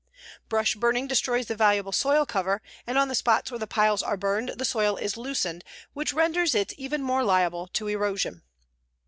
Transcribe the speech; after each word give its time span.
Brush 0.49 0.73
burning 0.73 1.05
destroys 1.05 1.45
the 1.45 1.53
valuable 1.55 1.91
soil 1.91 2.25
cover, 2.25 2.63
and 2.87 2.97
on 2.97 3.07
the 3.07 3.13
spots 3.13 3.51
where 3.51 3.59
the 3.59 3.67
piles 3.67 4.01
are 4.01 4.17
burned 4.17 4.49
the 4.57 4.65
soil 4.65 4.97
is 4.97 5.15
loosened, 5.15 5.63
which 5.93 6.11
renders 6.11 6.55
it 6.55 6.73
even 6.73 7.03
more 7.03 7.23
liable 7.23 7.67
to 7.67 7.87
erosion. 7.87 8.41